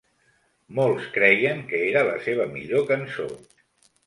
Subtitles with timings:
[0.79, 3.29] Molts creien que era la seva millor cançó.